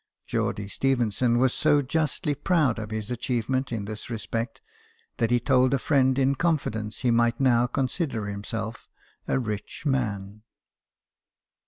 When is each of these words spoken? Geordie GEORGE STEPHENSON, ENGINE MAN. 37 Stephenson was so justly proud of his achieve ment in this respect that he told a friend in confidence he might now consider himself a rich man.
Geordie 0.25 0.63
GEORGE 0.63 0.73
STEPHENSON, 0.73 1.03
ENGINE 1.03 1.33
MAN. 1.33 1.39
37 1.47 1.49
Stephenson 1.53 1.77
was 1.77 1.87
so 1.87 1.87
justly 1.87 2.33
proud 2.33 2.79
of 2.79 2.89
his 2.89 3.11
achieve 3.11 3.49
ment 3.49 3.71
in 3.71 3.85
this 3.85 4.09
respect 4.09 4.61
that 5.17 5.29
he 5.29 5.39
told 5.39 5.75
a 5.75 5.77
friend 5.77 6.17
in 6.17 6.33
confidence 6.33 7.01
he 7.01 7.11
might 7.11 7.39
now 7.39 7.67
consider 7.67 8.25
himself 8.25 8.89
a 9.27 9.37
rich 9.37 9.85
man. 9.85 10.41